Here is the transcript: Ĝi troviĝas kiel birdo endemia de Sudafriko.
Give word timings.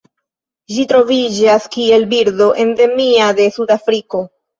Ĝi 0.77 0.85
troviĝas 0.91 1.67
kiel 1.75 2.05
birdo 2.13 2.47
endemia 2.63 3.29
de 3.41 3.47
Sudafriko. 3.59 4.23